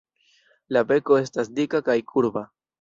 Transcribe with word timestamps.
La 0.77 0.83
beko 0.93 1.19
estas 1.25 1.53
dika 1.61 1.85
kaj 1.91 2.01
kurba. 2.15 2.47